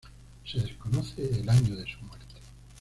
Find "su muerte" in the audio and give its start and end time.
1.85-2.39